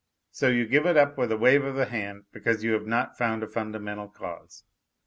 So 0.31 0.47
you 0.47 0.65
give 0.65 0.87
it 0.87 0.97
up 0.97 1.15
with 1.15 1.31
a 1.31 1.37
wave 1.37 1.63
of 1.63 1.75
the 1.75 1.85
hand 1.85 2.23
because 2.31 2.63
you 2.63 2.71
have 2.71 2.87
not 2.87 3.19
found 3.19 3.43
a 3.43 3.47
fundamental 3.47 4.07
cause. 4.09 4.63